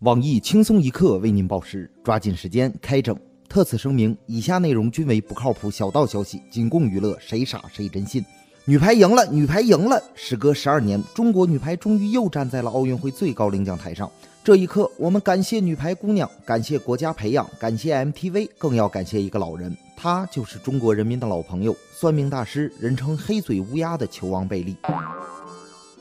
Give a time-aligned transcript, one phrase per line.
[0.00, 3.14] 网易轻松一刻为您报时，抓紧时间开整。
[3.50, 8.24] 特此声明，以下内容均为不靠谱小道消息，仅供娱乐，谁傻谁真信。
[8.64, 10.02] 女排赢了，女排赢了！
[10.14, 14.10] 时隔十二年，中国女排终于又站在了奥运会最高领奖台上。
[14.42, 24.78] 这一刻，我们感谢女排姑娘，感谢国家培养，感谢 MTV，更要感谢一个老人，他就是中国人民的老朋友——算命大师，人称“黑嘴乌鸦”的球王贝利。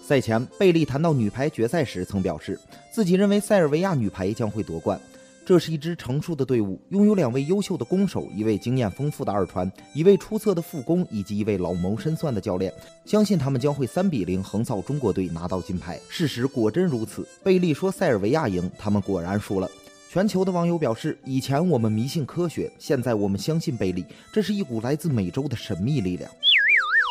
[0.09, 2.59] 赛前，贝利谈到女排决赛时，曾表示
[2.91, 4.99] 自己认为塞尔维亚女排将会夺冠。
[5.45, 12.73] 这是一支成熟的队伍，拥有两位优秀的攻手，一位经验丰富的二传，一位出色的副攻，以及一位老谋深算的教练。
[13.05, 15.99] 相信他们将会三比零横扫中国队，拿到金牌。
[16.09, 17.27] 事实果真如此。
[17.43, 19.69] 贝利说：“塞尔维亚赢，他们果然输了。”
[20.11, 26.27] 全球的网友表示：“以前我们迷信科学，现在我们相信贝利，这是一股来自美洲的神秘力量。”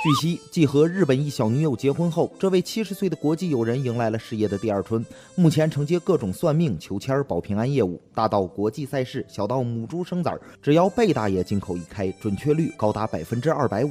[0.00, 5.04] 据悉，继和日本一小女友结婚后，这位七十岁的国际友人迎来了事业的第二春。
[5.34, 13.90] 目前承接各种算命、求签、保平安业务，大到国际赛事，小到母猪生崽，只要贝大爷金口一开，准确率高达百分之二百五。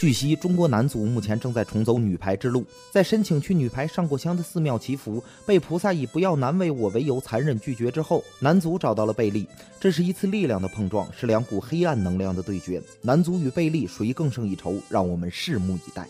[0.00, 9.46] 据悉，中国男足目前正在重走女排之路，在申请去女排上过香的寺庙祈福，被菩萨以不要难为我为由残忍拒绝之后，男足找到了贝利。
[9.78, 12.82] 这是一次力量的碰撞，是两股黑暗能量的对决。
[13.02, 14.74] 男足与贝利谁更胜一筹？
[14.88, 16.08] 让我们拭目以待。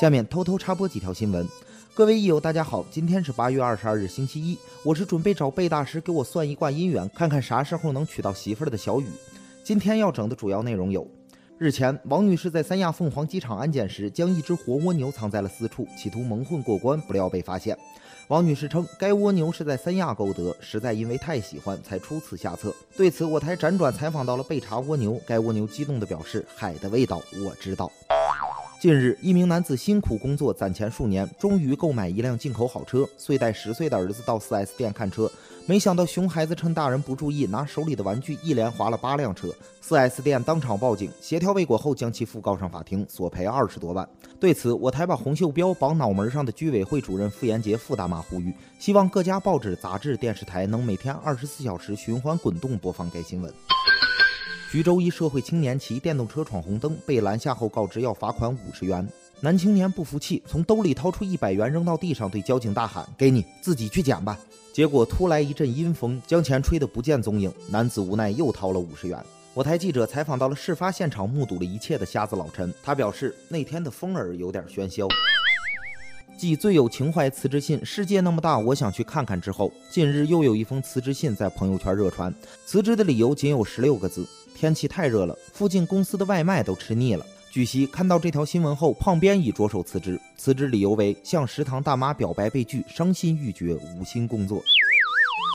[0.00, 1.46] 下面偷偷插播几条新闻。
[1.92, 4.56] 各位益友，大家好，今天是八月二十二日，星期一。
[4.82, 9.04] 我是准备找贝大师给我算一卦姻缘，看看啥时候能娶到媳妇儿的小雨。
[9.62, 11.06] 今天要整的主要内容有。
[11.60, 17.76] 日前，王女士在三亚凤凰机场安检时，将一只活蜗牛藏在了私处，企图蒙混过关，不料被发现。
[18.28, 22.72] 王女士称，该蜗牛是在三亚购得，实在因为太喜欢才出此下策。
[22.96, 27.90] 对此，我台辗转采访到了被查蜗牛，该蜗牛激动地表示：“海的味道，我知道。”
[28.80, 35.28] 近日，一名男子辛苦工作攒钱数年，终于购买一辆进口好车，遂带十岁的儿子到 4S 店看车。
[35.66, 39.48] 没想到熊孩子趁大人不注意，拿手里的玩具一连划了八辆车。
[39.82, 44.08] 4S 店当场报警，协调未果后将其父告上法庭，索赔二十多万。
[44.38, 53.52] 对此，我台把红袖标绑脑门上的居委会主任傅延杰傅大妈呼吁，希望各家报纸、杂志、电视台能每天二十四小时循环滚动播放该新闻。
[54.70, 59.08] 徐州一社会青年骑电动车闯红灯，被拦下后告知要罚款五十元。
[59.40, 64.38] 男青年不服气，从兜里掏出一百元扔到地上，对交警大喊：“给你，自己去捡吧。”
[64.70, 67.50] 结果突来一阵阴风，将钱吹得不见踪影。
[67.70, 69.18] 男子无奈又掏了五十元。
[69.54, 75.08] 我台记者采访到了事发现场，目睹了一切的瞎子老陈，他表示那天的风儿有点喧嚣。
[76.36, 82.32] 继最有情怀辞职信，世界那么大，我想去看看之后，近日又有一封辞职信在朋友圈热传。
[82.66, 84.28] 辞职的理由仅有十六个字。
[84.58, 87.24] 天气太热了，附近公司的外卖都吃腻了。
[87.48, 94.60] 据悉，看到这条新闻后，胖编已着手辞职，辞职理由为向食堂大妈表白被拒，伤心欲绝，无心工作。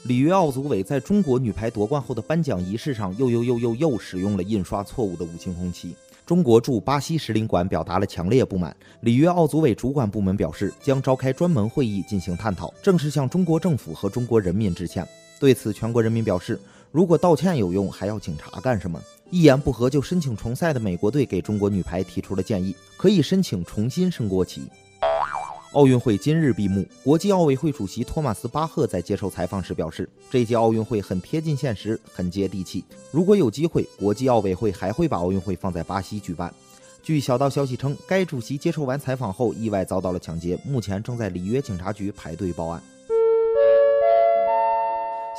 [0.06, 5.94] 里约奥组委在中国女排夺冠后的颁奖仪式上，又又又又又使用了印刷错误的五星红旗。
[6.26, 8.74] 中国驻巴西使领馆表达了强烈不满。
[9.02, 15.06] 里约奥组委主管部门表示，将召开专门会议进行探讨，正式向中国政府和中国人民致歉。
[15.42, 16.58] 对此，全国人民表示。
[16.94, 19.02] 如果道歉有用，还要警察干什么？
[19.32, 24.62] 一言不合就申请重赛的美国队给中国女排提出了建议，可以申请重新升国旗。
[25.72, 32.86] 奥运会今日闭幕，国际奥委会主席托马斯巴赫在接受采访时表示，这届奥运会很贴近现实，很接地气。
[33.10, 36.54] 如果有机会，国际奥委会还会把奥运会放在巴西举办。
[37.02, 42.80] 据小道消息称，该主席接受完采访后意外遭到了抢劫，目前正在里约警察局排队报案。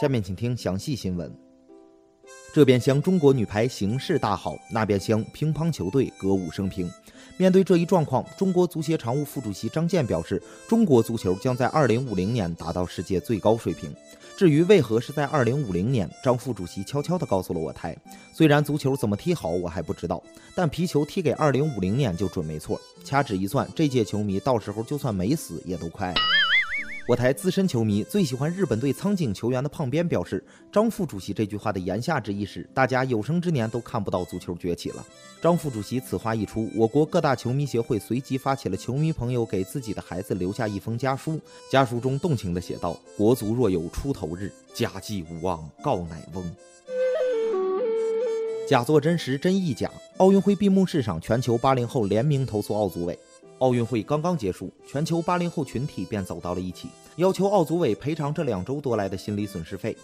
[0.00, 1.32] 下面请听详细新闻。
[2.54, 6.88] 这边厢中国女排形势大好，那边厢乒乓球队歌舞升平。
[7.36, 13.92] 面对这一状况，中国足协常务副主席张健表示，中国足球将在2050年达到世界最高水平。
[14.36, 17.96] 至于为何是在2050年，张副主席悄悄地告诉了我台，
[18.32, 20.22] 虽然足球怎么踢好我还不知道，
[20.54, 22.80] 但皮球踢给2050年就准没错。
[23.02, 26.14] 掐指一算，这届球迷到时候就算没死也都快了。
[27.06, 30.42] 我台资深球迷最喜欢日本队苍井球员的胖边表示，
[30.72, 35.04] 张副主席这句话的言下之意是，大家有生之年都看不到足球崛起了。
[35.42, 41.38] 张副主席此话一出，我国各大球迷协会随即发起了球迷朋友给自己的孩子留下一封家书，
[41.70, 46.42] 家书中动情地写道：“国足若有出头日，家祭无忘告乃翁。”
[48.66, 49.90] 假作真时，真亦假。
[50.16, 53.18] 奥运会闭幕式上，全球八零后联名投诉奥组委。
[53.58, 59.96] 奥运会刚刚结束，全球八零后群体便走到了一起，要求奥组委赔偿这两周多来的心理损失费。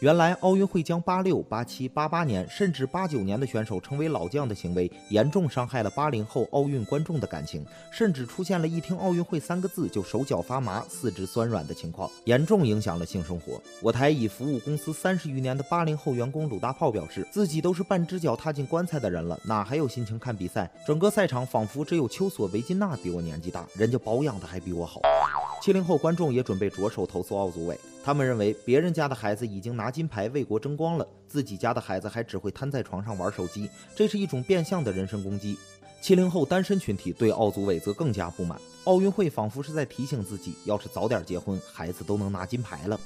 [0.00, 13.60] 原来奥运会将八六、八七、八八年甚至八九年的选手称为老将的行为，严重伤害了八零后奥运观众的感情，甚至出现了一听奥运会三个字就手脚发麻、四肢酸软的情况，严重影响了性生活。
[13.80, 20.70] 我台已服务公司三十余年的八零后员工鲁大炮表示，自己都是半只脚踏进棺材的人了，哪还有心情看比赛？
[20.86, 25.00] 整个赛场仿佛只有丘索·维金娜比我年纪大，人家保养的还比我好。
[25.64, 35.56] 七零后观众也准备着手投诉奥组委，他们认为别人家的孩子已经拿金牌为国争光了，自己家的孩子还只会瘫在床上玩手机，这是一种变相的人身攻击。
[36.02, 43.00] 七零后单身群体对奥组委则更加不满，奥运会仿佛是在提醒自己，要是早点结婚，孩子都能拿金牌了。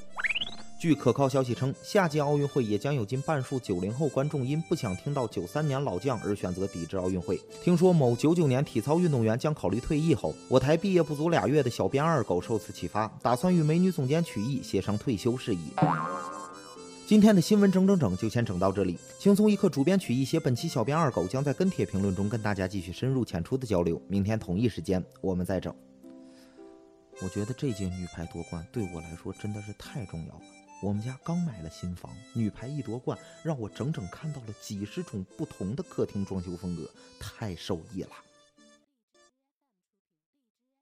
[0.79, 7.37] 据可靠消息称，下届奥运会也将有近半数九零后观众因不想听到九三年老将而选择抵制奥运会。
[7.61, 15.73] 听说某九九年体操运动员将考虑退役后，我台毕业不足俩月的小编二狗受此启发，打算与美女总监曲艺协商退休事宜。
[17.09, 24.01] 今天的新闻整整整就先整到这里，轻松一刻主编曲艺写本期小编二狗将在跟帖评论中跟大家继续深入浅出的交流。
[24.07, 25.75] 明天同一时间我们再整。
[27.21, 30.41] 我觉得这届女排夺冠对我来说真的是太重要了。
[30.81, 36.89] 我们家刚买了新房，女排一夺冠，让我整整看到了几十种不同的客厅装修风格，
[37.19, 38.11] 太受益了。